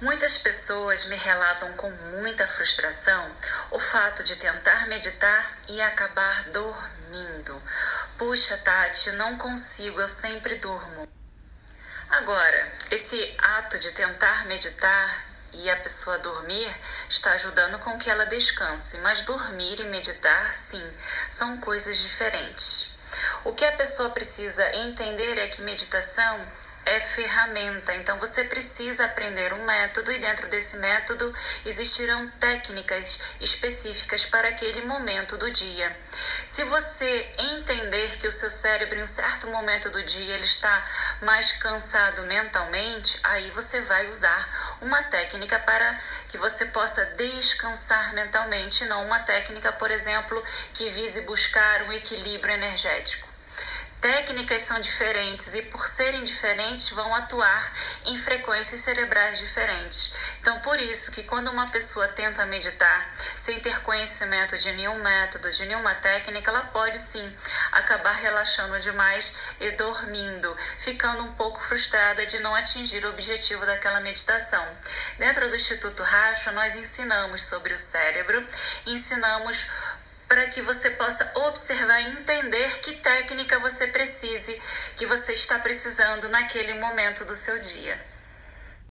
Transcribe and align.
Muitas 0.00 0.38
pessoas 0.38 1.04
me 1.08 1.16
relatam 1.16 1.74
com 1.74 1.90
muita 1.90 2.46
frustração 2.46 3.30
o 3.70 3.78
fato 3.78 4.24
de 4.24 4.34
tentar 4.36 4.88
meditar 4.88 5.58
e 5.68 5.78
acabar 5.82 6.44
dormindo. 6.44 7.62
Puxa, 8.16 8.56
Tati, 8.56 9.12
não 9.12 9.36
consigo, 9.36 10.00
eu 10.00 10.08
sempre 10.08 10.54
durmo. 10.54 11.06
Agora, 12.08 12.72
esse 12.90 13.34
ato 13.36 13.78
de 13.78 13.92
tentar 13.92 14.46
meditar 14.46 15.26
e 15.52 15.68
a 15.68 15.76
pessoa 15.76 16.18
dormir 16.18 16.74
está 17.06 17.32
ajudando 17.32 17.78
com 17.80 17.98
que 17.98 18.08
ela 18.08 18.24
descanse, 18.24 18.96
mas 18.98 19.22
dormir 19.24 19.80
e 19.80 19.84
meditar, 19.84 20.54
sim, 20.54 20.82
são 21.28 21.58
coisas 21.58 21.98
diferentes. 21.98 22.98
O 23.44 23.52
que 23.52 23.66
a 23.66 23.72
pessoa 23.72 24.08
precisa 24.10 24.76
entender 24.76 25.36
é 25.36 25.48
que 25.48 25.60
meditação 25.60 26.40
é 26.84 27.00
ferramenta. 27.00 27.94
Então 27.94 28.18
você 28.18 28.44
precisa 28.44 29.04
aprender 29.04 29.52
um 29.52 29.64
método 29.64 30.10
e 30.12 30.18
dentro 30.18 30.48
desse 30.48 30.76
método 30.78 31.32
existirão 31.64 32.28
técnicas 32.40 33.20
específicas 33.40 34.24
para 34.26 34.48
aquele 34.48 34.82
momento 34.82 35.36
do 35.36 35.50
dia. 35.50 35.96
Se 36.46 36.64
você 36.64 37.34
entender 37.38 38.18
que 38.18 38.26
o 38.26 38.32
seu 38.32 38.50
cérebro 38.50 38.98
em 38.98 39.02
um 39.02 39.06
certo 39.06 39.46
momento 39.48 39.90
do 39.90 40.02
dia 40.02 40.34
ele 40.34 40.44
está 40.44 40.84
mais 41.22 41.52
cansado 41.52 42.22
mentalmente, 42.22 43.20
aí 43.22 43.50
você 43.50 43.80
vai 43.82 44.08
usar 44.08 44.76
uma 44.80 45.02
técnica 45.04 45.58
para 45.58 45.98
que 46.28 46.38
você 46.38 46.66
possa 46.66 47.04
descansar 47.16 48.14
mentalmente, 48.14 48.84
não 48.86 49.06
uma 49.06 49.20
técnica, 49.20 49.72
por 49.72 49.90
exemplo, 49.90 50.42
que 50.74 50.88
vise 50.90 51.22
buscar 51.22 51.82
um 51.84 51.92
equilíbrio 51.92 52.54
energético 52.54 53.29
técnicas 54.00 54.62
são 54.62 54.80
diferentes 54.80 55.54
e, 55.54 55.62
por 55.62 55.86
serem 55.86 56.22
diferentes, 56.22 56.90
vão 56.90 57.14
atuar 57.14 57.72
em 58.06 58.16
frequências 58.16 58.80
cerebrais 58.80 59.38
diferentes. 59.38 60.12
Então, 60.40 60.58
por 60.60 60.80
isso 60.80 61.12
que 61.12 61.22
quando 61.24 61.50
uma 61.50 61.68
pessoa 61.70 62.08
tenta 62.08 62.46
meditar 62.46 63.14
sem 63.38 63.60
ter 63.60 63.80
conhecimento 63.82 64.56
de 64.56 64.72
nenhum 64.72 64.98
método, 65.00 65.52
de 65.52 65.66
nenhuma 65.66 65.94
técnica, 65.96 66.50
ela 66.50 66.62
pode 66.62 66.98
sim 66.98 67.36
acabar 67.72 68.12
relaxando 68.12 68.80
demais 68.80 69.36
e 69.60 69.70
dormindo, 69.72 70.56
ficando 70.78 71.22
um 71.22 71.32
pouco 71.34 71.60
frustrada 71.60 72.24
de 72.24 72.38
não 72.40 72.54
atingir 72.54 73.04
o 73.04 73.10
objetivo 73.10 73.66
daquela 73.66 74.00
meditação. 74.00 74.66
Dentro 75.18 75.48
do 75.48 75.56
Instituto 75.56 76.02
Racha, 76.02 76.52
nós 76.52 76.74
ensinamos 76.74 77.44
sobre 77.44 77.74
o 77.74 77.78
cérebro, 77.78 78.46
ensinamos 78.86 79.66
para 80.30 80.46
que 80.46 80.62
você 80.62 80.90
possa 80.90 81.28
observar 81.34 82.00
e 82.02 82.12
entender 82.12 82.78
que 82.82 82.94
técnica 82.98 83.58
você 83.58 83.88
precise, 83.88 84.62
que 84.96 85.04
você 85.04 85.32
está 85.32 85.58
precisando 85.58 86.28
naquele 86.28 86.74
momento 86.74 87.24
do 87.24 87.34
seu 87.34 87.58
dia. 87.58 88.09